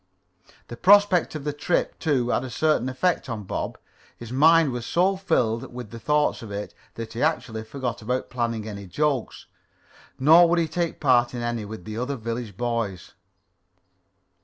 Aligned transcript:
The 0.69 0.77
prospect 0.77 1.35
of 1.35 1.43
the 1.43 1.53
trip, 1.53 1.99
too, 1.99 2.29
had 2.29 2.43
a 2.43 2.49
certain 2.49 2.89
effect 2.89 3.29
on 3.29 3.43
Bob. 3.43 3.77
His 4.17 4.31
mind 4.31 4.71
was 4.71 4.83
so 4.83 5.15
filled 5.15 5.71
with 5.71 5.91
the 5.91 5.99
thought 5.99 6.41
of 6.41 6.49
it, 6.49 6.73
that 6.95 7.13
he 7.13 7.21
actually 7.21 7.63
forgot 7.63 8.01
about 8.01 8.31
planning 8.31 8.67
any 8.67 8.87
jokes. 8.87 9.45
Nor 10.17 10.49
would 10.49 10.57
he 10.57 10.67
take 10.67 10.99
part 10.99 11.35
in 11.35 11.43
any 11.43 11.65
with 11.65 11.85
the 11.85 11.99
other 11.99 12.15
village 12.15 12.57
boys. 12.57 13.13